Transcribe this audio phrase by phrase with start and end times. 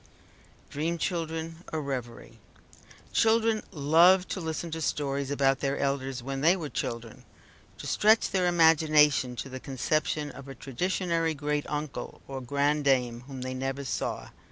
[0.71, 2.39] DREAM CHILDREN A REVERIE
[3.13, 7.23] Children love to listen to stories about their elders, when they were children;
[7.77, 13.41] to stretch their imagination to the conception of a traditionary great uncle, or grandame, whom
[13.41, 14.29] they never saw.